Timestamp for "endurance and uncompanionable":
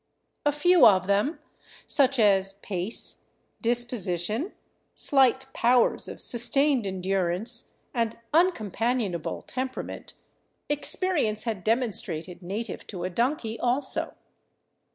6.87-9.43